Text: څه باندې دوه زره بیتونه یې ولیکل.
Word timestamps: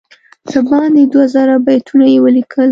څه 0.49 0.59
باندې 0.69 1.01
دوه 1.13 1.25
زره 1.35 1.55
بیتونه 1.67 2.05
یې 2.13 2.19
ولیکل. 2.25 2.69